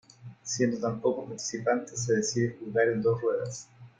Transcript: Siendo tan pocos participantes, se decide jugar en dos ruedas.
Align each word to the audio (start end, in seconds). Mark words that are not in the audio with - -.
Siendo 0.41 0.79
tan 0.79 0.99
pocos 0.99 1.27
participantes, 1.27 2.05
se 2.05 2.15
decide 2.15 2.57
jugar 2.59 2.87
en 2.87 3.03
dos 3.03 3.21
ruedas. 3.21 3.69